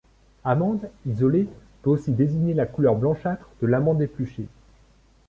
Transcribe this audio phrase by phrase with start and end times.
[0.43, 1.47] Amande, isolé,
[1.83, 4.47] peut aussi désigner la couleur blanchâtre de l'amande épluchée.